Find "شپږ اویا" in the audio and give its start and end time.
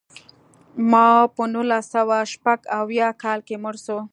2.33-3.07